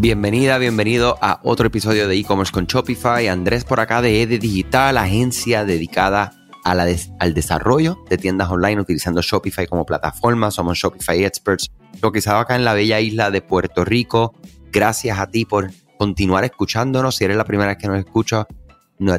Bienvenida, 0.00 0.56
bienvenido 0.56 1.18
a 1.20 1.40
otro 1.42 1.66
episodio 1.66 2.08
de 2.08 2.16
e-commerce 2.16 2.50
con 2.50 2.64
Shopify. 2.64 3.28
Andrés 3.28 3.64
por 3.64 3.80
acá 3.80 4.00
de 4.00 4.22
ED 4.22 4.40
Digital, 4.40 4.96
agencia 4.96 5.66
dedicada 5.66 6.32
al 6.64 7.34
desarrollo 7.34 8.02
de 8.08 8.16
tiendas 8.16 8.48
online 8.48 8.80
utilizando 8.80 9.20
Shopify 9.20 9.66
como 9.66 9.84
plataforma. 9.84 10.50
Somos 10.50 10.78
Shopify 10.78 11.22
Experts, 11.22 11.70
localizado 12.00 12.38
acá 12.38 12.56
en 12.56 12.64
la 12.64 12.72
bella 12.72 12.98
isla 12.98 13.30
de 13.30 13.42
Puerto 13.42 13.84
Rico. 13.84 14.34
Gracias 14.72 15.18
a 15.18 15.26
ti 15.26 15.44
por 15.44 15.70
continuar 15.98 16.44
escuchándonos. 16.44 17.16
Si 17.16 17.24
eres 17.24 17.36
la 17.36 17.44
primera 17.44 17.68
vez 17.68 17.76
que 17.76 17.88
nos 17.88 17.98
escuchas, 17.98 18.46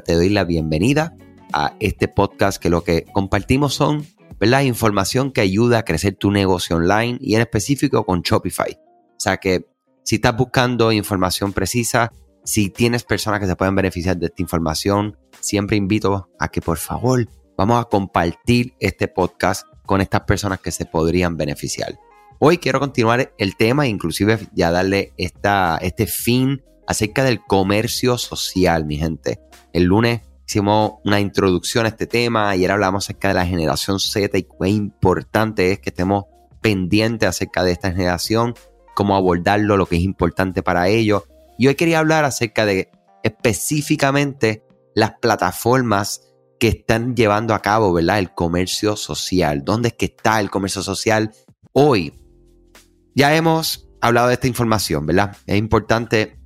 te 0.04 0.13
doy 0.16 0.29
la 0.29 0.45
bienvenida 0.45 1.16
a 1.54 1.75
este 1.79 2.07
podcast 2.07 2.59
que 2.59 2.71
lo 2.71 2.84
que 2.84 3.05
compartimos 3.13 3.75
son 3.75 4.07
¿verdad? 4.39 4.61
información 4.61 5.32
que 5.32 5.41
ayuda 5.41 5.77
a 5.77 5.85
crecer 5.85 6.16
tu 6.16 6.32
negocio 6.32 6.76
online 6.77 7.20
y 7.21 7.35
en 7.35 7.41
específico 7.41 8.04
con 8.04 8.23
Shopify. 8.23 8.71
O 8.71 9.23
sea 9.23 9.38
que 9.38 9.70
si 10.04 10.16
estás 10.16 10.36
buscando 10.36 10.91
información 10.91 11.54
precisa, 11.54 12.12
si 12.44 12.70
tienes 12.70 13.04
personas 13.04 13.40
que 13.40 13.48
se 13.48 13.55
pueden 13.55 13.76
beneficiar 13.76 14.18
de 14.18 14.27
esta 14.27 14.41
información, 14.41 15.18
siempre 15.40 15.77
invito 15.77 16.30
a 16.40 16.48
que 16.48 16.62
por 16.62 16.77
favor 16.77 17.27
vamos 17.58 17.80
a 17.80 17.88
compartir 17.88 18.74
este 18.80 19.08
podcast 19.08 19.68
con 19.86 20.02
estas 20.02 20.22
personas 20.22 20.60
que 20.60 20.72
se 20.72 20.86
podrían 20.86 21.38
beneficiar. 21.38 22.00
Hoy 22.40 22.58
quiero 22.58 22.80
continuar 22.80 23.34
el 23.38 23.55
tema, 23.55 23.88
inclusive 23.88 24.40
ya 24.54 24.72
darle 24.72 25.14
esta, 25.18 25.77
este 25.82 26.08
fin 26.08 26.63
acerca 26.88 27.24
del 27.24 27.41
comercio 27.46 28.18
social, 28.18 28.86
mi 28.86 28.98
gente. 28.98 29.40
El 29.74 29.84
lunes 29.84 30.22
hicimos 30.48 30.94
una 31.05 31.20
introducción 31.20 31.86
a 31.86 31.90
este 31.90 32.08
tema, 32.08 32.49
ayer 32.49 32.72
hablamos 32.72 33.05
acerca 33.05 33.27
de 33.27 33.36
la 33.36 33.46
generación 33.46 33.99
Z 33.99 34.36
y 34.38 34.44
qué 34.44 34.70
importante 34.70 35.72
es 35.72 35.80
que 35.80 35.91
estemos 35.91 36.26
pendientes 36.62 37.30
acerca 37.30 37.63
de 37.63 37.71
esta 37.71 37.91
generación 37.91 38.55
cómo 38.95 39.15
abordarlo, 39.15 39.77
lo 39.77 39.85
que 39.85 39.97
es 39.97 40.01
importante 40.01 40.63
para 40.63 40.87
ellos. 40.87 41.23
Y 41.57 41.67
hoy 41.67 41.75
quería 41.75 41.99
hablar 41.99 42.25
acerca 42.25 42.65
de 42.65 42.89
específicamente 43.23 44.65
las 44.95 45.13
plataformas 45.21 46.21
que 46.59 46.67
están 46.67 47.15
llevando 47.15 47.53
a 47.53 47.62
cabo, 47.62 47.93
¿verdad? 47.93 48.19
El 48.19 48.34
comercio 48.34 48.95
social. 48.95 49.63
¿Dónde 49.63 49.89
es 49.89 49.95
que 49.95 50.05
está 50.05 50.39
el 50.39 50.49
comercio 50.49 50.81
social 50.84 51.31
hoy? 51.73 52.13
Ya 53.15 53.35
hemos 53.35 53.89
hablado 53.99 54.27
de 54.27 54.35
esta 54.35 54.47
información, 54.47 55.05
¿verdad? 55.05 55.35
Es 55.47 55.57
importante 55.57 56.39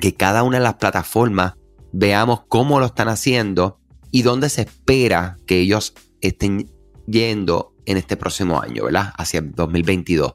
que 0.00 0.14
cada 0.14 0.42
una 0.42 0.58
de 0.58 0.64
las 0.64 0.74
plataformas 0.74 1.54
veamos 1.92 2.42
cómo 2.48 2.78
lo 2.78 2.86
están 2.86 3.08
haciendo 3.08 3.80
y 4.10 4.22
dónde 4.22 4.48
se 4.48 4.62
espera 4.62 5.36
que 5.46 5.58
ellos 5.58 5.94
estén 6.20 6.70
yendo 7.06 7.74
en 7.86 7.96
este 7.96 8.16
próximo 8.16 8.60
año, 8.60 8.84
¿verdad? 8.84 9.12
Hacia 9.16 9.40
2022. 9.40 10.34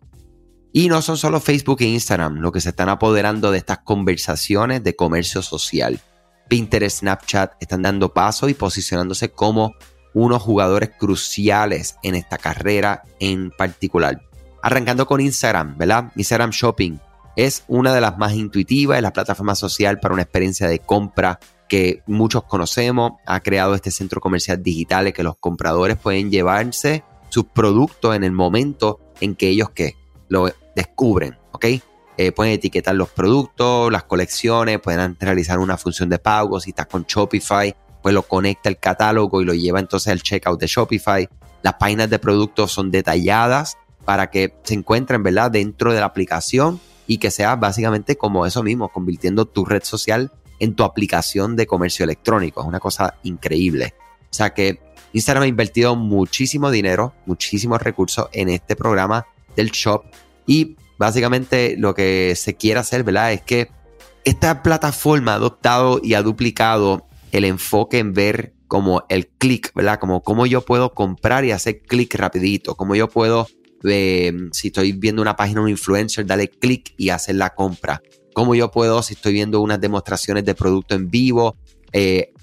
Y 0.78 0.90
no 0.90 1.02
son 1.02 1.16
solo 1.16 1.40
Facebook 1.40 1.78
e 1.80 1.86
Instagram 1.86 2.42
los 2.42 2.52
que 2.52 2.59
se 2.59 2.68
están 2.68 2.90
apoderando 2.90 3.50
de 3.50 3.59
estas 3.59 3.78
conversaciones 3.78 4.84
de 4.84 4.94
comercio 4.94 5.42
social. 5.42 6.02
Pinterest, 6.50 7.00
Snapchat 7.00 7.54
están 7.62 7.81
dando 7.81 8.14
paso 8.14 8.50
y 8.50 8.56
posicionándose 8.56 9.31
como 9.31 9.76
unos 10.14 10.44
jugadores 10.44 10.92
cruciales 11.00 11.96
en 12.03 12.16
esta 12.16 12.38
carrera 12.38 13.03
en 13.22 13.52
particular. 13.52 14.22
Arrancando 14.62 15.06
con 15.08 15.22
Instagram, 15.22 15.78
¿verdad? 15.78 16.12
Instagram 16.18 16.50
Shopping 16.50 17.00
es 17.38 17.64
una 17.70 17.94
de 17.94 18.02
las 18.02 18.18
más 18.18 18.34
intuitivas, 18.34 18.98
de 18.98 19.02
la 19.02 19.14
plataforma 19.14 19.56
social 19.56 20.02
para 20.02 20.14
una 20.14 20.23
experiencia 20.23 20.68
de 20.68 20.80
compra 20.80 21.40
que 21.70 22.03
muchos 22.06 22.44
conocemos. 22.44 23.14
Ha 23.26 23.40
creado 23.40 23.76
este 23.76 23.92
centro 23.92 24.20
comercial 24.20 24.62
digital 24.62 25.14
que 25.14 25.23
los 25.23 25.38
compradores 25.38 25.96
pueden 25.96 26.30
llevarse 26.30 27.06
sus 27.30 27.46
productos 27.46 28.14
en 28.14 28.26
el 28.26 28.34
momento 28.34 29.00
en 29.22 29.36
que 29.36 29.48
ellos 29.48 29.70
que 29.70 29.96
lo 30.28 30.50
descubren, 30.76 31.38
¿ok? 31.52 31.66
Eh, 32.18 32.31
pueden 32.31 32.54
etiquetar 32.54 32.95
los 32.95 33.09
productos, 33.09 33.91
las 33.91 34.03
colecciones, 34.03 34.80
pueden 34.80 35.18
realizar 35.19 35.59
una 35.59 35.78
función 35.78 36.09
de 36.09 36.19
pago. 36.19 36.59
Si 36.59 36.69
estás 36.69 36.88
con 36.88 37.03
Shopify, 37.03 37.75
pues 38.02 38.13
lo 38.13 38.24
conecta 38.24 38.69
al 38.69 38.78
catálogo 38.78 39.41
y 39.41 39.46
lo 39.46 39.53
lleva 39.53 39.80
entonces 39.80 40.12
al 40.12 40.22
checkout 40.22 40.59
de 40.59 40.68
Shopify. 40.68 41.28
Las 41.62 41.74
páginas 41.74 42.09
de 42.09 42.19
productos 42.19 42.72
son 42.72 42.91
detalladas 42.91 43.78
para 44.06 44.30
que 44.30 44.53
se 44.64 44.75
encuentren, 44.75 45.24
¿verdad?, 45.24 45.52
dentro 45.52 45.94
de 45.94 46.00
la 46.00 46.06
aplicación 46.06 46.80
y 47.08 47.18
que 47.18 47.31
sea 47.31 47.56
básicamente 47.56 48.16
como 48.16 48.46
eso 48.46 48.64
mismo, 48.64 48.90
convirtiendo 48.90 49.46
tu 49.46 49.66
red 49.66 49.84
social 49.84 50.31
en 50.59 50.75
tu 50.75 50.84
aplicación 50.84 51.56
de 51.56 51.68
comercio 51.68 52.03
electrónico. 52.03 52.62
Es 52.62 52.68
una 52.68 52.80
cosa 52.80 53.16
increíble. 53.24 53.94
O 54.22 54.34
sea 54.34 54.53
que 54.53 54.80
Instagram 55.14 55.44
ha 55.44 55.47
invertido 55.47 55.96
muchísimo 55.96 56.72
dinero, 56.72 57.14
muchísimos 57.25 57.81
recursos 57.81 58.28
en 58.31 58.50
este 58.50 58.75
programa 58.75 59.25
del 59.56 59.72
shop 59.72 60.03
y 60.45 60.75
básicamente 60.97 61.75
lo 61.78 61.94
que 61.94 62.33
se 62.35 62.56
quiere 62.56 62.79
hacer, 62.79 63.03
¿verdad? 63.03 63.33
Es 63.33 63.41
que 63.41 63.69
esta 64.23 64.63
plataforma 64.63 65.33
ha 65.33 65.35
adoptado 65.35 66.00
y 66.03 66.13
ha 66.16 66.22
duplicado 66.22 67.06
el 67.31 67.45
enfoque 67.45 68.00
en 68.00 68.13
ver 68.13 68.53
como 68.67 69.03
el 69.09 69.28
clic, 69.28 69.72
¿verdad? 69.75 70.00
Como 70.00 70.23
cómo 70.23 70.45
yo 70.45 70.61
puedo 70.61 70.94
comprar 70.94 71.45
y 71.45 71.51
hacer 71.51 71.81
clic 71.81 72.16
rapidito, 72.16 72.75
cómo 72.75 72.95
yo 72.95 73.07
puedo, 73.07 73.47
eh, 73.84 74.34
si 74.51 74.67
estoy 74.67 74.94
viendo 74.94 75.22
una 75.22 75.35
página 75.35 75.59
de 75.59 75.66
un 75.66 75.69
influencer, 75.69 76.25
darle 76.25 76.50
clic 76.50 76.94
y 76.97 77.09
hacer 77.09 77.35
la 77.35 77.53
compra. 77.53 78.01
Cómo 78.34 78.55
yo 78.55 78.72
puedo, 78.72 79.01
si 79.03 79.13
estoy 79.13 79.34
viendo 79.34 79.61
unas 79.61 79.79
demostraciones 79.79 80.44
de 80.44 80.55
producto 80.55 80.95
en 80.95 81.09
vivo, 81.09 81.55
eh, 81.94 82.34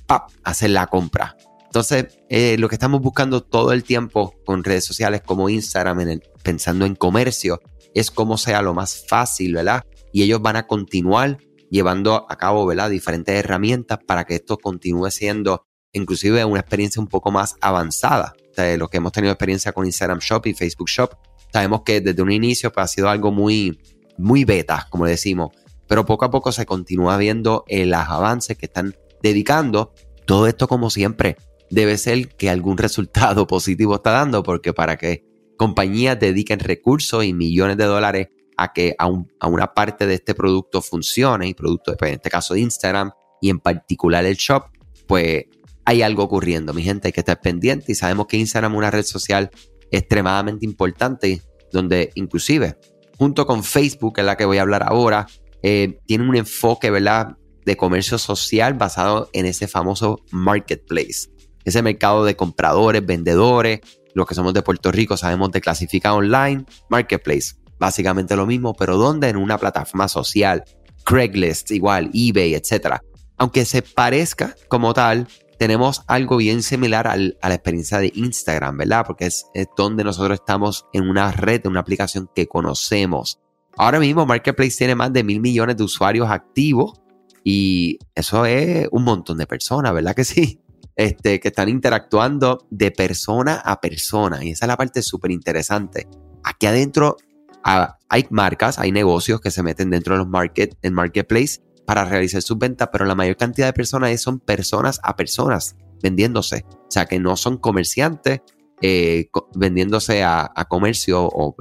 hacer 0.44 0.70
la 0.70 0.86
compra. 0.86 1.36
Entonces, 1.64 2.18
eh, 2.28 2.56
lo 2.58 2.68
que 2.68 2.74
estamos 2.74 3.00
buscando 3.00 3.42
todo 3.42 3.72
el 3.72 3.82
tiempo 3.82 4.34
con 4.44 4.62
redes 4.62 4.84
sociales 4.84 5.22
como 5.24 5.48
Instagram, 5.48 6.00
en 6.00 6.22
pensando 6.42 6.84
en 6.84 6.94
comercio, 6.94 7.60
es 7.94 8.10
cómo 8.10 8.38
sea 8.38 8.62
lo 8.62 8.75
más 8.75 9.04
fácil, 9.08 9.54
¿verdad? 9.54 9.84
Y 10.12 10.22
ellos 10.22 10.41
van 10.42 10.56
a 10.56 10.66
continuar 10.66 11.38
llevando 11.70 12.26
a 12.28 12.36
cabo, 12.36 12.66
¿verdad? 12.66 12.91
Diferentes 12.91 13.34
herramientas 13.34 13.98
para 14.06 14.25
que 14.25 14.34
esto 14.34 14.58
continúe 14.58 15.10
siendo 15.10 15.66
inclusive 15.92 16.44
una 16.44 16.60
experiencia 16.60 17.00
un 17.00 17.08
poco 17.08 17.30
más 17.30 17.56
avanzada. 17.60 18.34
de 18.56 18.76
los 18.76 18.91
que 18.91 18.98
hemos 18.98 19.12
tenido 19.12 19.32
experiencia 19.32 19.72
con 19.72 19.86
Instagram 19.86 20.19
Shop 20.19 20.47
y 20.47 20.53
Facebook 20.53 20.88
Shop, 20.88 21.14
sabemos 21.53 21.82
que 21.84 22.03
desde 22.03 22.20
un 22.20 22.30
inicio 22.30 22.70
pues, 22.70 22.84
ha 22.84 22.88
sido 22.88 23.08
algo 23.08 23.32
muy, 23.32 23.80
muy 24.19 24.44
beta, 24.44 24.86
como 24.91 25.06
decimos, 25.06 25.50
pero 25.86 26.04
poco 26.04 26.26
a 26.26 26.30
poco 26.30 26.53
se 26.53 26.66
continúa 26.66 27.16
viendo 27.16 27.64
eh, 27.66 27.86
los 27.86 28.00
avances 28.00 28.59
que 28.59 28.66
están 28.66 28.94
dedicando. 29.22 29.94
Todo 30.26 30.47
esto, 30.47 30.69
como 30.69 30.91
siempre, 30.91 31.36
debe 31.70 31.97
ser 31.97 32.28
que 32.36 32.50
algún 32.50 32.76
resultado 32.86 33.47
positivo 33.47 33.97
está 33.97 34.10
dando, 34.10 34.42
porque 34.42 34.72
para 34.72 34.97
que 34.97 35.24
compañías 35.62 36.18
dediquen 36.18 36.58
recursos 36.58 37.24
y 37.24 37.32
millones 37.32 37.76
de 37.76 37.84
dólares 37.84 38.26
a 38.56 38.72
que 38.72 38.96
a, 38.98 39.06
una 39.06 39.74
parte 39.74 40.08
de 40.08 40.14
este 40.14 40.34
producto 40.34 40.82
funcione, 40.82 41.46
y 41.46 41.54
producto, 41.54 41.96
pues, 41.96 42.08
en 42.08 42.16
este 42.16 42.30
caso 42.30 42.54
de 42.54 42.60
Instagram 42.62 43.12
y 43.40 43.48
en 43.48 43.60
particular 43.60 44.24
el 44.24 44.34
shop, 44.34 44.64
pues 45.06 45.44
hay 45.84 46.02
algo 46.02 46.24
ocurriendo. 46.24 46.74
Mi 46.74 46.82
gente, 46.82 47.06
hay 47.06 47.12
que 47.12 47.20
estar 47.20 47.40
pendiente 47.40 47.92
y 47.92 47.94
sabemos 47.94 48.26
que 48.26 48.38
Instagram 48.38 48.72
es 48.72 48.78
una 48.78 48.90
red 48.90 49.04
social 49.04 49.52
extremadamente 49.92 50.66
importante, 50.66 51.42
donde 51.70 52.10
inclusive 52.16 52.76
junto 53.16 53.46
con 53.46 53.62
Facebook, 53.62 54.16
que 54.16 54.22
es 54.22 54.26
la 54.26 54.36
que 54.36 54.44
voy 54.44 54.58
a 54.58 54.62
hablar 54.62 54.82
ahora, 54.82 55.28
eh, 55.62 56.00
tiene 56.06 56.28
un 56.28 56.34
enfoque, 56.34 56.90
¿verdad? 56.90 57.36
de 57.64 57.76
comercio 57.76 58.18
social 58.18 58.74
basado 58.74 59.30
en 59.32 59.46
ese 59.46 59.68
famoso 59.68 60.24
marketplace, 60.32 61.28
ese 61.64 61.82
mercado 61.82 62.24
de 62.24 62.34
compradores, 62.34 63.06
vendedores, 63.06 63.78
los 64.14 64.26
que 64.26 64.34
somos 64.34 64.54
de 64.54 64.62
Puerto 64.62 64.92
Rico 64.92 65.16
sabemos 65.16 65.50
de 65.52 65.60
clasificar 65.60 66.12
online, 66.12 66.64
marketplace. 66.88 67.54
Básicamente 67.78 68.36
lo 68.36 68.46
mismo, 68.46 68.74
pero 68.74 68.96
¿dónde? 68.96 69.28
En 69.28 69.36
una 69.36 69.58
plataforma 69.58 70.08
social. 70.08 70.64
Craigslist, 71.04 71.70
igual, 71.72 72.10
eBay, 72.14 72.54
etc. 72.54 72.98
Aunque 73.36 73.64
se 73.64 73.82
parezca 73.82 74.54
como 74.68 74.94
tal, 74.94 75.26
tenemos 75.58 76.02
algo 76.06 76.36
bien 76.36 76.62
similar 76.62 77.06
a 77.08 77.16
la 77.16 77.54
experiencia 77.54 77.98
de 77.98 78.12
Instagram, 78.14 78.78
¿verdad? 78.78 79.04
Porque 79.06 79.26
es, 79.26 79.47
es, 79.54 79.66
donde 79.76 80.04
nosotros 80.04 80.41
estamos 80.41 80.86
en 80.92 81.08
una 81.08 81.30
red, 81.32 81.62
en 81.65 81.70
una 81.70 81.80
aplicación 81.80 82.28
que 82.34 82.47
conocemos. 82.47 83.41
Ahora 83.76 84.00
mismo 84.00 84.26
Marketplace 84.26 84.76
tiene 84.76 84.94
más 84.94 85.12
de 85.12 85.24
mil 85.24 85.41
millones 85.41 85.76
de 85.76 85.84
usuarios 85.84 86.28
activos 86.30 87.00
y 87.44 87.98
eso 88.15 88.44
es 88.47 88.88
un 88.92 89.04
montón 89.04 89.38
de 89.38 89.47
personas, 89.47 89.92
¿verdad 89.92 90.15
que 90.15 90.24
sí? 90.24 90.60
Este, 90.97 91.41
que 91.41 91.48
están 91.48 91.68
interactuando 91.68 92.66
de 92.71 92.91
persona 92.91 93.54
a 93.54 93.80
persona. 93.80 94.44
Y 94.44 94.50
esa 94.50 94.66
es 94.66 94.68
la 94.68 94.77
parte 94.77 95.03
súper 95.03 95.30
interesante. 95.30 96.09
Aquí 96.44 96.66
adentro 96.66 97.16
hay 97.65 98.27
marcas, 98.30 98.78
hay 98.78 98.92
negocios 98.92 99.41
que 99.41 99.50
se 99.50 99.62
meten 99.62 99.91
dentro 99.91 100.15
de 100.15 100.18
los 100.18 100.28
market, 100.28 100.77
en 100.83 100.94
marketplace 100.94 101.60
para 101.86 102.04
realizar 102.04 102.42
sus 102.42 102.59
ventas, 102.59 102.89
pero 102.92 103.04
la 103.04 103.15
mayor 103.15 103.36
cantidad 103.36 103.66
de 103.66 103.72
personas 103.72 104.21
son 104.21 104.41
personas 104.41 105.00
a 105.03 105.16
personas 105.16 105.77
vendiéndose. 106.03 106.65
O 106.68 106.91
sea, 106.91 107.06
que 107.06 107.18
no 107.18 107.36
son 107.36 107.59
comerciantes 107.59 108.41
eh, 108.80 109.28
vendiéndose 109.54 110.24
a, 110.24 110.50
comercio 110.68 111.24
o 111.24 111.54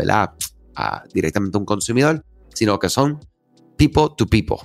directamente 1.13 1.57
a 1.57 1.59
un 1.59 1.65
consumidor, 1.65 2.25
sino 2.53 2.79
que 2.79 2.89
son 2.89 3.19
people 3.77 4.09
to 4.17 4.25
people. 4.25 4.57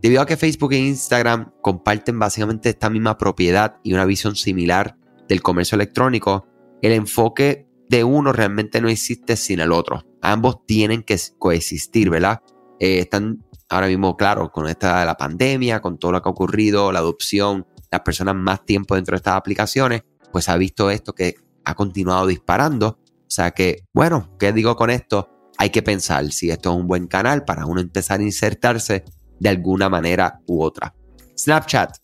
Debido 0.00 0.22
a 0.22 0.26
que 0.26 0.36
Facebook 0.36 0.72
e 0.72 0.78
Instagram 0.78 1.52
comparten 1.60 2.18
básicamente 2.18 2.70
esta 2.70 2.90
misma 2.90 3.18
propiedad 3.18 3.76
y 3.82 3.92
una 3.92 4.04
visión 4.04 4.34
similar 4.36 4.96
del 5.28 5.42
comercio 5.42 5.76
electrónico, 5.76 6.46
el 6.82 6.92
enfoque 6.92 7.68
de 7.88 8.04
uno 8.04 8.32
realmente 8.32 8.80
no 8.80 8.88
existe 8.88 9.36
sin 9.36 9.60
el 9.60 9.72
otro. 9.72 10.04
Ambos 10.22 10.64
tienen 10.66 11.02
que 11.02 11.18
coexistir, 11.38 12.08
¿verdad? 12.08 12.40
eh, 12.80 13.00
están 13.00 13.44
ahora 13.68 13.86
mismo, 13.86 14.16
claro, 14.16 14.50
con 14.50 14.66
esta 14.66 15.04
la 15.04 15.16
pandemia, 15.16 15.80
con 15.80 15.98
todo 15.98 16.10
lo 16.12 16.22
que 16.22 16.28
ha 16.28 16.32
ocurrido, 16.32 16.90
la 16.90 16.98
adopción, 16.98 17.66
las 17.92 18.00
personas 18.00 18.34
más 18.34 18.64
tiempo 18.64 18.96
dentro 18.96 19.12
de 19.12 19.18
estas 19.18 19.34
aplicaciones, 19.34 20.02
pues 20.32 20.48
ha 20.48 20.56
visto 20.56 20.90
esto 20.90 21.12
que 21.12 21.34
ha 21.64 21.74
continuado 21.74 22.26
disparando. 22.26 22.98
O 23.04 23.32
sea 23.32 23.52
que, 23.52 23.84
bueno, 23.92 24.34
¿qué 24.40 24.52
digo 24.52 24.74
con 24.74 24.90
esto? 24.90 25.28
Hay 25.58 25.70
que 25.70 25.82
pensar 25.82 26.26
si 26.32 26.50
esto 26.50 26.70
es 26.72 26.76
un 26.76 26.88
buen 26.88 27.06
canal 27.06 27.44
para 27.44 27.66
uno 27.66 27.80
empezar 27.80 28.20
a 28.20 28.24
insertarse 28.24 29.04
de 29.40 29.48
alguna 29.48 29.88
manera 29.88 30.40
u 30.46 30.62
otra. 30.62 30.94
Snapchat, 31.36 31.96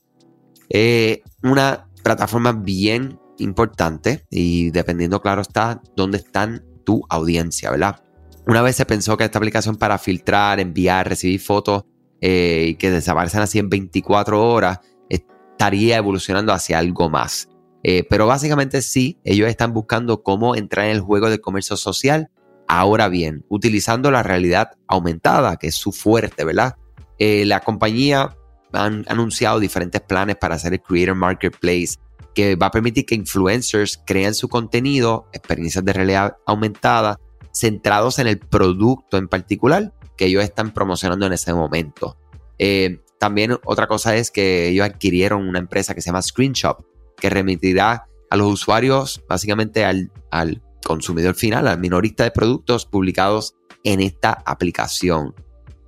eh, 0.69 1.23
una 1.43 1.88
plataforma 2.03 2.53
bien 2.53 3.19
importante 3.38 4.27
y 4.31 4.71
dependiendo, 4.71 5.21
claro 5.21 5.43
está, 5.43 5.81
dónde 5.94 6.19
están 6.19 6.65
tu 6.85 7.05
audiencia, 7.09 7.71
¿verdad? 7.71 8.03
Una 8.47 8.62
vez 8.62 8.77
se 8.77 8.87
pensó 8.87 9.17
que 9.17 9.25
esta 9.25 9.38
aplicación 9.38 9.77
para 9.77 9.99
filtrar, 9.99 10.61
enviar, 10.61 11.09
recibir 11.09 11.41
fotos 11.41 11.85
eh, 12.21 12.69
y 12.71 12.75
que 12.77 12.91
desaparecen 12.91 13.41
así 13.41 13.59
en 13.59 13.69
24 13.69 14.43
horas 14.43 14.81
estaría 15.09 15.97
evolucionando 15.97 16.53
hacia 16.53 16.79
algo 16.79 17.11
más. 17.11 17.49
Eh, 17.82 18.05
pero 18.09 18.27
básicamente 18.27 18.82
sí, 18.82 19.19
ellos 19.25 19.49
están 19.49 19.73
buscando 19.73 20.23
cómo 20.23 20.56
entrar 20.56 20.87
en 20.87 20.93
el 20.93 21.00
juego 21.00 21.29
de 21.29 21.41
comercio 21.41 21.77
social. 21.77 22.31
Ahora 22.69 23.09
bien, 23.09 23.44
utilizando 23.49 24.11
la 24.11 24.23
realidad 24.23 24.73
aumentada, 24.89 25.56
que 25.56 25.69
es 25.69 25.75
su 25.75 25.93
fuerte, 25.93 26.44
¿verdad? 26.44 26.77
Eh, 27.19 27.45
la 27.47 27.61
compañía 27.61 28.37
ha 28.73 28.85
anunciado 28.85 29.59
diferentes 29.61 30.01
planes 30.01 30.37
para 30.37 30.57
hacer 30.57 30.75
el 30.75 30.83
Creator 30.83 31.15
Marketplace, 31.15 31.97
que 32.35 32.57
va 32.57 32.67
a 32.67 32.71
permitir 32.71 33.07
que 33.07 33.15
influencers 33.15 34.01
creen 34.07 34.35
su 34.35 34.49
contenido, 34.49 35.29
experiencias 35.33 35.85
de 35.85 35.93
realidad 35.93 36.37
aumentada, 36.47 37.19
centrados 37.53 38.19
en 38.19 38.27
el 38.27 38.39
producto 38.39 39.17
en 39.17 39.29
particular 39.29 39.95
que 40.17 40.27
ellos 40.27 40.45
están 40.45 40.73
promocionando 40.73 41.27
en 41.27 41.33
ese 41.33 41.53
momento. 41.55 42.17
Eh, 42.59 43.01
también 43.19 43.59
otra 43.65 43.87
cosa 43.87 44.17
es 44.17 44.31
que 44.31 44.69
ellos 44.69 44.87
adquirieron 44.87 45.49
una 45.49 45.59
empresa 45.59 45.95
que 45.95 46.01
se 46.01 46.07
llama 46.07 46.23
Screenshot, 46.23 46.85
que 47.17 47.31
remitirá 47.31 48.07
a 48.29 48.37
los 48.37 48.53
usuarios 48.53 49.23
básicamente 49.29 49.85
al, 49.85 50.11
al 50.31 50.63
consumidor 50.85 51.35
final, 51.35 51.67
al 51.67 51.79
minorista 51.79 52.25
de 52.25 52.31
productos 52.31 52.87
publicados 52.87 53.55
en 53.85 54.01
esta 54.01 54.33
aplicación. 54.45 55.35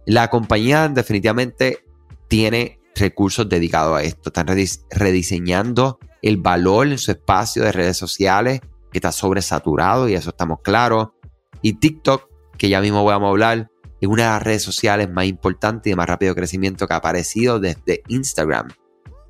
La 0.09 0.31
compañía 0.31 0.89
definitivamente 0.89 1.85
tiene 2.29 2.81
recursos 2.95 3.47
dedicados 3.47 3.99
a 3.99 4.03
esto. 4.03 4.31
Están 4.31 4.47
rediseñando 4.91 5.99
el 6.23 6.39
valor 6.39 6.87
en 6.87 6.97
su 6.97 7.11
espacio 7.11 7.63
de 7.63 7.73
redes 7.73 7.99
sociales, 7.99 8.63
que 8.91 8.97
está 8.97 9.13
sobresaturado 9.13 10.09
y 10.09 10.15
eso 10.15 10.31
estamos 10.31 10.61
claros. 10.63 11.09
Y 11.61 11.75
TikTok, 11.75 12.27
que 12.57 12.71
ya 12.71 12.81
mismo 12.81 13.05
vamos 13.05 13.27
a 13.27 13.31
hablar, 13.33 13.71
es 14.01 14.09
una 14.09 14.23
de 14.23 14.29
las 14.31 14.43
redes 14.43 14.63
sociales 14.63 15.11
más 15.11 15.27
importantes 15.27 15.89
y 15.89 15.91
de 15.91 15.97
más 15.97 16.09
rápido 16.09 16.35
crecimiento 16.35 16.89
que 16.89 16.95
ha 16.95 16.97
aparecido 16.97 17.61
desde 17.61 18.03
Instagram. 18.09 18.69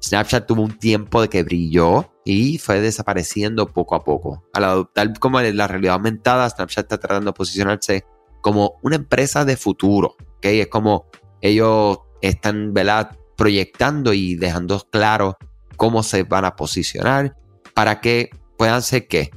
Snapchat 0.00 0.46
tuvo 0.46 0.62
un 0.62 0.78
tiempo 0.78 1.20
de 1.20 1.28
que 1.28 1.42
brilló 1.42 2.08
y 2.24 2.58
fue 2.58 2.80
desapareciendo 2.80 3.66
poco 3.66 3.96
a 3.96 4.04
poco. 4.04 4.44
Al 4.52 4.62
adoptar 4.62 5.18
como 5.18 5.40
la 5.40 5.66
realidad 5.66 5.94
aumentada, 5.94 6.48
Snapchat 6.48 6.84
está 6.84 6.98
tratando 6.98 7.32
de 7.32 7.36
posicionarse 7.36 8.04
como 8.40 8.78
una 8.82 8.96
empresa 8.96 9.44
de 9.44 9.56
futuro. 9.56 10.16
¿okay? 10.36 10.60
Es 10.60 10.68
como 10.68 11.06
ellos 11.40 11.98
están 12.20 12.72
proyectando 13.36 14.12
y 14.12 14.34
dejando 14.34 14.80
claro 14.90 15.36
cómo 15.76 16.02
se 16.02 16.24
van 16.24 16.44
a 16.44 16.56
posicionar 16.56 17.36
para 17.74 18.00
que 18.00 18.30
puedan 18.56 18.82
ser 18.82 19.06
que 19.06 19.30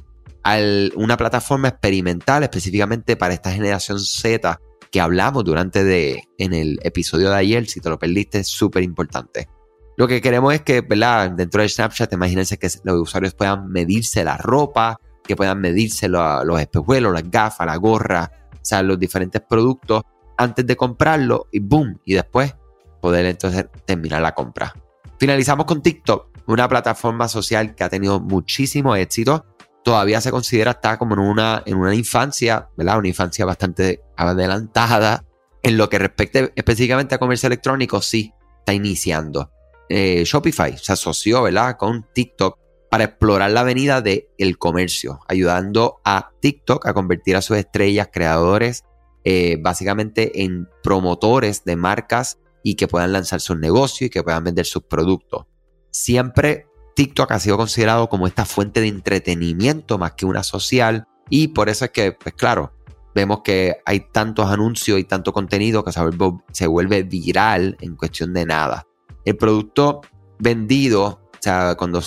una 0.96 1.16
plataforma 1.16 1.68
experimental 1.68 2.42
específicamente 2.42 3.16
para 3.16 3.34
esta 3.34 3.52
generación 3.52 4.00
Z 4.00 4.58
que 4.90 5.00
hablamos 5.00 5.44
durante 5.44 5.84
de, 5.84 6.24
en 6.36 6.52
el 6.52 6.78
episodio 6.82 7.30
de 7.30 7.36
ayer, 7.36 7.66
si 7.66 7.80
te 7.80 7.88
lo 7.88 7.98
perdiste, 7.98 8.40
es 8.40 8.48
súper 8.48 8.82
importante. 8.82 9.48
Lo 9.96 10.06
que 10.08 10.20
queremos 10.20 10.52
es 10.54 10.62
que. 10.62 10.82
Dentro 10.82 11.62
de 11.62 11.68
Snapchat, 11.68 12.12
imagínense 12.12 12.58
que 12.58 12.68
los 12.84 13.00
usuarios 13.00 13.34
puedan 13.34 13.70
medirse 13.70 14.24
la 14.24 14.36
ropa, 14.36 14.98
que 15.24 15.36
puedan 15.36 15.60
medirse 15.60 16.08
los 16.08 16.60
espejuelos, 16.60 17.12
las 17.12 17.30
gafas, 17.30 17.66
la 17.66 17.76
gorra, 17.76 18.30
o 18.52 18.64
sea, 18.64 18.82
los 18.82 18.98
diferentes 18.98 19.40
productos 19.42 20.02
antes 20.36 20.66
de 20.66 20.76
comprarlo 20.76 21.48
y 21.52 21.60
boom, 21.60 22.00
y 22.04 22.14
después 22.14 22.54
poder 23.00 23.26
entonces 23.26 23.66
terminar 23.84 24.22
la 24.22 24.32
compra. 24.32 24.72
Finalizamos 25.18 25.66
con 25.66 25.82
TikTok, 25.82 26.28
una 26.46 26.68
plataforma 26.68 27.28
social 27.28 27.74
que 27.74 27.84
ha 27.84 27.88
tenido 27.88 28.20
muchísimo 28.20 28.96
éxito 28.96 29.44
todavía 29.82 30.20
se 30.20 30.30
considera 30.30 30.72
estar 30.72 30.98
como 30.98 31.14
en 31.14 31.20
una, 31.20 31.62
en 31.66 31.76
una 31.76 31.94
infancia, 31.94 32.68
¿verdad? 32.76 32.98
Una 32.98 33.08
infancia 33.08 33.44
bastante 33.44 34.02
adelantada. 34.16 35.24
En 35.62 35.76
lo 35.76 35.88
que 35.88 35.98
respecte 35.98 36.52
específicamente 36.56 37.14
a 37.14 37.18
comercio 37.18 37.46
electrónico, 37.46 38.02
sí, 38.02 38.32
está 38.58 38.72
iniciando. 38.72 39.52
Eh, 39.88 40.24
Shopify 40.24 40.76
se 40.76 40.92
asoció, 40.92 41.42
¿verdad? 41.42 41.76
Con 41.76 42.06
TikTok 42.12 42.58
para 42.92 43.04
explorar 43.04 43.50
la 43.52 43.60
avenida 43.60 44.02
del 44.02 44.28
el 44.36 44.58
comercio, 44.58 45.20
ayudando 45.26 46.02
a 46.04 46.32
TikTok 46.40 46.86
a 46.86 46.92
convertir 46.92 47.36
a 47.36 47.40
sus 47.40 47.56
estrellas, 47.56 48.10
creadores, 48.12 48.84
eh, 49.24 49.56
básicamente 49.62 50.42
en 50.42 50.68
promotores 50.82 51.64
de 51.64 51.76
marcas 51.76 52.38
y 52.62 52.74
que 52.74 52.88
puedan 52.88 53.12
lanzar 53.12 53.40
sus 53.40 53.58
negocios 53.58 54.08
y 54.08 54.10
que 54.10 54.22
puedan 54.22 54.44
vender 54.44 54.66
sus 54.66 54.82
productos. 54.82 55.46
Siempre 55.90 56.66
TikTok 56.94 57.32
ha 57.32 57.40
sido 57.40 57.56
considerado 57.56 58.10
como 58.10 58.26
esta 58.26 58.44
fuente 58.44 58.82
de 58.82 58.88
entretenimiento 58.88 59.96
más 59.96 60.12
que 60.12 60.26
una 60.26 60.42
social 60.42 61.08
y 61.30 61.48
por 61.48 61.70
eso 61.70 61.86
es 61.86 61.92
que, 61.92 62.12
pues 62.12 62.34
claro, 62.34 62.74
vemos 63.14 63.40
que 63.42 63.78
hay 63.86 64.00
tantos 64.12 64.50
anuncios 64.50 65.00
y 65.00 65.04
tanto 65.04 65.32
contenido 65.32 65.82
que 65.82 65.92
se 65.92 66.66
vuelve, 66.66 67.04
viral 67.04 67.78
en 67.80 67.96
cuestión 67.96 68.34
de 68.34 68.44
nada. 68.44 68.86
El 69.24 69.38
producto 69.38 70.02
vendido, 70.38 71.21
sea, 71.42 71.74
cuando 71.76 72.00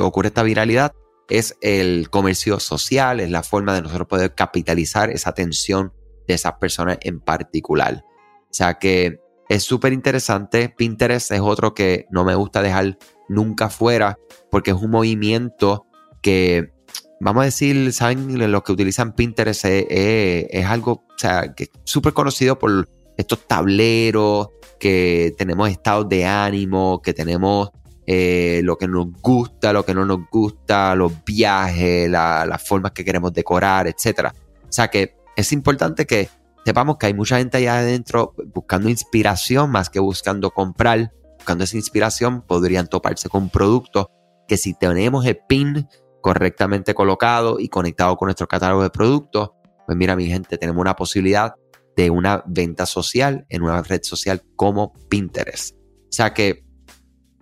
ocurre 0.00 0.28
esta 0.28 0.42
viralidad, 0.42 0.92
es 1.28 1.56
el 1.60 2.08
comercio 2.10 2.60
social, 2.60 3.20
es 3.20 3.30
la 3.30 3.42
forma 3.42 3.74
de 3.74 3.82
nosotros 3.82 4.06
poder 4.06 4.34
capitalizar 4.34 5.10
esa 5.10 5.30
atención 5.30 5.92
de 6.28 6.34
esas 6.34 6.54
personas 6.54 6.98
en 7.02 7.20
particular. 7.20 8.04
O 8.50 8.54
sea 8.54 8.78
que 8.78 9.20
es 9.48 9.62
súper 9.62 9.92
interesante. 9.92 10.68
Pinterest 10.68 11.30
es 11.32 11.40
otro 11.40 11.74
que 11.74 12.06
no 12.10 12.24
me 12.24 12.34
gusta 12.34 12.62
dejar 12.62 12.98
nunca 13.28 13.70
fuera, 13.70 14.18
porque 14.50 14.70
es 14.70 14.76
un 14.76 14.90
movimiento 14.90 15.86
que, 16.22 16.72
vamos 17.20 17.42
a 17.42 17.44
decir, 17.46 17.92
saben, 17.92 18.50
los 18.50 18.62
que 18.62 18.72
utilizan 18.72 19.14
Pinterest 19.14 19.64
es, 19.64 20.66
algo, 20.66 20.92
o 20.92 21.18
sea, 21.18 21.54
que 21.54 21.64
es 21.64 21.70
súper 21.84 22.12
conocido 22.12 22.58
por 22.58 22.88
estos 23.16 23.46
tableros, 23.46 24.48
que 24.78 25.34
tenemos 25.38 25.70
estados 25.70 26.08
de 26.08 26.26
ánimo, 26.26 27.00
que 27.02 27.14
tenemos 27.14 27.70
eh, 28.06 28.60
lo 28.62 28.76
que 28.76 28.88
nos 28.88 29.12
gusta, 29.20 29.72
lo 29.72 29.84
que 29.84 29.94
no 29.94 30.04
nos 30.04 30.20
gusta, 30.30 30.94
los 30.94 31.24
viajes, 31.24 32.08
las 32.08 32.62
formas 32.66 32.92
que 32.92 33.04
queremos 33.04 33.32
decorar, 33.32 33.86
etc. 33.86 34.30
O 34.62 34.72
sea 34.72 34.88
que 34.88 35.16
es 35.36 35.52
importante 35.52 36.06
que 36.06 36.28
sepamos 36.64 36.96
que 36.98 37.06
hay 37.06 37.14
mucha 37.14 37.38
gente 37.38 37.58
allá 37.58 37.78
adentro 37.78 38.34
buscando 38.54 38.88
inspiración 38.88 39.70
más 39.70 39.90
que 39.90 40.00
buscando 40.00 40.50
comprar 40.50 41.12
buscando 41.46 41.62
esa 41.62 41.76
inspiración, 41.76 42.42
podrían 42.42 42.88
toparse 42.88 43.28
con 43.28 43.50
productos 43.50 44.08
que 44.48 44.56
si 44.56 44.74
tenemos 44.74 45.24
el 45.26 45.38
pin 45.48 45.88
correctamente 46.20 46.92
colocado 46.92 47.60
y 47.60 47.68
conectado 47.68 48.16
con 48.16 48.26
nuestro 48.26 48.48
catálogo 48.48 48.82
de 48.82 48.90
productos, 48.90 49.50
pues 49.86 49.96
mira 49.96 50.16
mi 50.16 50.26
gente, 50.26 50.58
tenemos 50.58 50.80
una 50.80 50.96
posibilidad 50.96 51.54
de 51.96 52.10
una 52.10 52.42
venta 52.48 52.84
social 52.84 53.46
en 53.48 53.62
una 53.62 53.80
red 53.82 54.00
social 54.02 54.42
como 54.56 54.92
Pinterest. 55.08 55.76
O 55.76 56.10
sea 56.10 56.34
que 56.34 56.65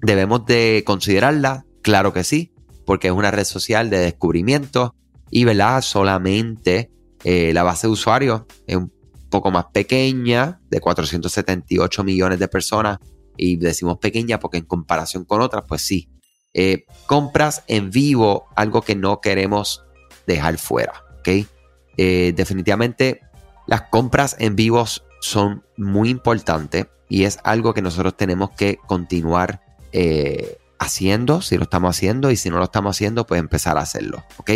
debemos 0.02 0.46
de 0.46 0.82
considerarla, 0.86 1.64
claro 1.82 2.12
que 2.12 2.24
sí, 2.24 2.52
porque 2.84 3.08
es 3.08 3.14
una 3.14 3.30
red 3.30 3.44
social 3.44 3.90
de 3.90 3.98
descubrimiento 3.98 4.94
y 5.30 5.44
¿verdad? 5.44 5.82
solamente 5.82 6.90
eh, 7.24 7.52
la 7.54 7.62
base 7.62 7.86
de 7.86 7.92
usuarios 7.92 8.42
es 8.66 8.76
un 8.76 8.92
poco 9.30 9.50
más 9.50 9.66
pequeña, 9.72 10.60
de 10.68 10.80
478 10.80 12.04
millones 12.04 12.38
de 12.38 12.48
personas 12.48 12.98
y 13.36 13.56
decimos 13.56 13.98
pequeña 13.98 14.38
porque 14.38 14.58
en 14.58 14.64
comparación 14.64 15.24
con 15.24 15.40
otras, 15.40 15.64
pues 15.66 15.82
sí. 15.82 16.08
Eh, 16.52 16.84
compras 17.06 17.64
en 17.66 17.90
vivo, 17.90 18.46
algo 18.54 18.82
que 18.82 18.94
no 18.94 19.20
queremos 19.20 19.82
dejar 20.26 20.56
fuera, 20.58 20.92
¿ok? 21.18 21.48
Eh, 21.96 22.32
definitivamente 22.36 23.22
las 23.66 23.82
compras 23.82 24.36
en 24.38 24.54
vivo 24.54 24.84
son 25.20 25.64
muy 25.76 26.10
importantes 26.10 26.86
y 27.08 27.24
es 27.24 27.38
algo 27.44 27.74
que 27.74 27.82
nosotros 27.82 28.16
tenemos 28.16 28.50
que 28.50 28.78
continuar 28.86 29.62
eh, 29.94 30.58
haciendo, 30.78 31.40
si 31.40 31.56
lo 31.56 31.62
estamos 31.62 31.96
haciendo 31.96 32.30
y 32.30 32.36
si 32.36 32.50
no 32.50 32.58
lo 32.58 32.64
estamos 32.64 32.94
haciendo, 32.94 33.26
pues 33.26 33.40
empezar 33.40 33.78
a 33.78 33.80
hacerlo, 33.80 34.22
¿ok? 34.36 34.50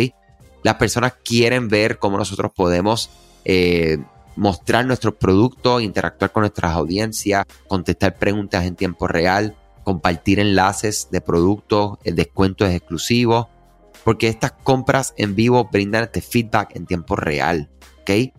Las 0.61 0.75
personas 0.75 1.13
quieren 1.23 1.69
ver 1.69 1.97
cómo 1.97 2.17
nosotros 2.17 2.51
podemos 2.55 3.09
mostrar 4.35 4.85
nuestros 4.85 5.15
productos, 5.15 5.81
interactuar 5.81 6.31
con 6.31 6.41
nuestras 6.41 6.73
audiencias, 6.73 7.45
contestar 7.67 8.17
preguntas 8.17 8.65
en 8.65 8.75
tiempo 8.75 9.07
real, 9.07 9.55
compartir 9.83 10.39
enlaces 10.39 11.07
de 11.11 11.19
productos, 11.19 11.97
descuentos 12.03 12.69
exclusivos, 12.69 13.47
porque 14.03 14.27
estas 14.27 14.51
compras 14.63 15.13
en 15.17 15.35
vivo 15.35 15.67
brindan 15.71 16.03
este 16.03 16.21
feedback 16.21 16.75
en 16.75 16.85
tiempo 16.85 17.15
real. 17.15 17.69
¿Ok? 18.01 18.33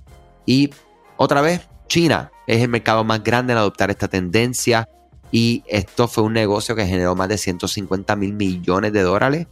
Y 0.46 0.70
otra 1.16 1.40
vez, 1.40 1.68
China. 1.86 2.32
es 2.46 2.62
el 2.62 2.68
mercado 2.68 3.04
más 3.04 3.22
grande 3.22 3.52
en 3.52 3.58
adoptar 3.58 3.90
esta 3.90 4.08
tendencia 4.08 4.88
y 5.32 5.62
esto 5.68 6.08
fue 6.08 6.24
un 6.24 6.32
negocio 6.32 6.74
que 6.74 6.86
generó 6.86 7.14
más 7.14 7.28
de 7.28 7.38
150 7.38 8.16
mil 8.16 8.32
millones 8.32 8.92
de 8.92 9.02
dólares 9.02 9.46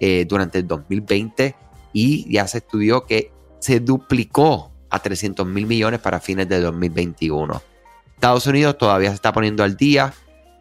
eh, 0.00 0.24
durante 0.28 0.58
el 0.58 0.66
2020 0.66 1.56
y 1.92 2.32
ya 2.32 2.46
se 2.46 2.58
estudió 2.58 3.04
que 3.04 3.32
se 3.58 3.80
duplicó 3.80 4.72
a 4.90 4.98
300 5.00 5.46
mil 5.46 5.66
millones 5.66 6.00
para 6.00 6.20
fines 6.20 6.48
de 6.48 6.60
2021. 6.60 7.62
Estados 8.14 8.46
Unidos 8.46 8.78
todavía 8.78 9.08
se 9.08 9.16
está 9.16 9.32
poniendo 9.32 9.64
al 9.64 9.76
día, 9.76 10.14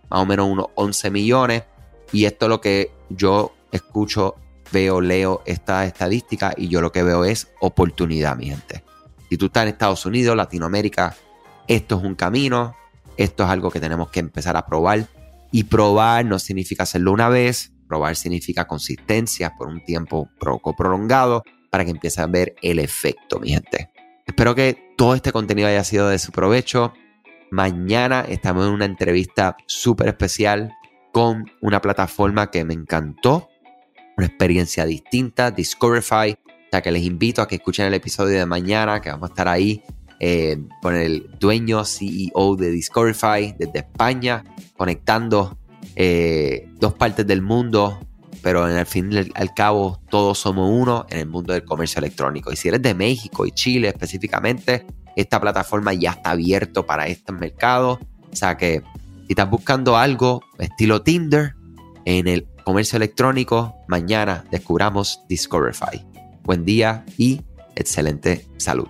más 0.10 0.22
o 0.22 0.26
menos 0.26 0.50
unos 0.50 0.68
11 0.76 1.12
millones, 1.12 1.64
y 2.12 2.26
esto 2.26 2.46
es 2.46 2.50
lo 2.50 2.62
que 2.62 2.92
yo 3.10 3.54
escucho, 3.72 4.36
veo, 4.72 5.02
leo 5.02 5.42
esta 5.46 5.86
estadística 5.86 6.54
y 6.56 6.68
yo 6.68 6.82
lo 6.82 6.92
que 6.92 7.04
veo 7.04 7.26
es 7.26 7.50
oportunidad, 7.60 8.36
mi 8.36 8.48
gente. 8.48 8.84
Si 9.30 9.38
tú 9.38 9.48
estás 9.48 9.64
en 9.64 9.70
Estados 9.70 10.06
Unidos, 10.06 10.36
Latinoamérica, 10.36 11.16
esto 11.68 11.98
es 11.98 12.04
un 12.04 12.16
camino, 12.16 12.76
esto 13.18 13.44
es 13.44 13.50
algo 13.50 13.72
que 13.72 13.80
tenemos 13.80 14.10
que 14.10 14.20
empezar 14.20 14.58
a 14.58 14.66
probar. 14.66 15.08
Y 15.52 15.66
probar 15.66 16.26
no 16.26 16.40
significa 16.40 16.84
hacerlo 16.84 17.12
una 17.12 17.30
vez, 17.30 17.72
probar 17.88 18.16
significa 18.16 18.66
consistencia 18.66 19.54
por 19.56 19.68
un 19.68 19.84
tiempo 19.84 20.30
poco 20.40 20.76
prolongado 20.76 21.44
para 21.70 21.86
que 21.86 21.92
empiece 21.92 22.22
a 22.22 22.28
ver 22.28 22.56
el 22.62 22.80
efecto, 22.80 23.40
mi 23.40 23.50
gente. 23.50 23.92
Espero 24.26 24.56
que 24.56 24.94
todo 24.98 25.16
este 25.16 25.32
contenido 25.32 25.68
haya 25.68 25.84
sido 25.84 26.10
de 26.10 26.18
su 26.18 26.32
provecho. 26.32 26.94
Mañana 27.52 28.26
estamos 28.28 28.68
en 28.68 28.74
una 28.74 28.86
entrevista 28.86 29.58
súper 29.68 30.08
especial 30.08 30.74
con 31.12 31.46
una 31.62 31.82
plataforma 31.82 32.50
que 32.50 32.66
me 32.66 32.74
encantó, 32.74 33.50
una 34.18 34.26
experiencia 34.28 34.86
distinta, 34.86 35.52
Discoverify. 35.52 36.32
O 36.32 36.68
sea 36.72 36.82
que 36.82 36.92
les 36.92 37.04
invito 37.04 37.42
a 37.42 37.48
que 37.48 37.56
escuchen 37.56 37.86
el 37.86 37.94
episodio 37.94 38.40
de 38.40 38.46
mañana, 38.48 39.00
que 39.00 39.10
vamos 39.10 39.30
a 39.30 39.34
estar 39.34 39.48
ahí 39.48 39.84
eh, 40.20 40.58
con 40.82 40.96
el 40.96 41.30
dueño 41.40 41.84
CEO 41.86 42.56
de 42.56 42.72
Discoverify 42.72 43.56
desde 43.58 43.80
España, 43.80 44.44
conectando 44.78 45.58
eh, 45.96 46.70
dos 46.80 46.94
partes 46.94 47.28
del 47.28 47.42
mundo, 47.42 48.00
pero 48.42 48.70
en 48.70 48.78
el 48.78 48.86
fin 48.86 49.12
y 49.12 49.18
al 49.36 49.54
cabo 49.54 50.00
todos 50.10 50.40
somos 50.40 50.70
uno 50.72 51.06
en 51.10 51.20
el 51.20 51.28
mundo 51.28 51.54
del 51.54 51.64
comercio 51.64 52.00
electrónico. 52.00 52.52
Y 52.52 52.56
si 52.56 52.68
eres 52.68 52.82
de 52.82 52.94
México 52.94 53.46
y 53.46 53.52
Chile 53.52 53.88
específicamente, 53.88 54.86
esta 55.16 55.40
plataforma 55.40 55.94
ya 55.94 56.12
está 56.12 56.32
abierto 56.32 56.86
para 56.86 57.08
este 57.08 57.32
mercado. 57.32 58.00
O 58.32 58.36
sea 58.36 58.58
que 58.58 58.82
si 59.22 59.30
estás 59.30 59.50
buscando 59.50 59.96
algo 59.96 60.42
estilo 60.60 61.02
Tinder 61.02 61.56
en 62.06 62.28
el 62.28 62.48
comercio 62.64 62.98
electrónico, 62.98 63.76
mañana 63.88 64.44
descubramos 64.52 65.22
Discoverify. 65.30 66.06
Buen 66.44 66.66
día 66.66 67.06
y 67.18 67.42
excelente 67.76 68.46
salud. 68.58 68.90